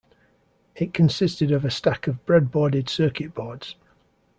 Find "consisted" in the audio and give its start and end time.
0.95-1.51